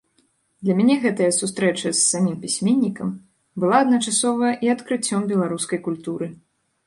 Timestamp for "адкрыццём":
4.77-5.21